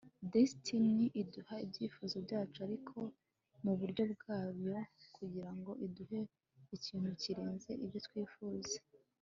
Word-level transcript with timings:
destiny 0.33 1.03
iduha 1.21 1.55
ibyifuzo 1.65 2.15
byacu, 2.25 2.57
ariko 2.67 2.95
muburyo 3.63 4.03
bwayo, 4.13 4.73
kugirango 5.15 5.71
iduhe 5.85 6.19
ikintu 6.75 7.09
kirenze 7.21 7.71
ibyo 7.85 7.99
twifuza 8.07 8.77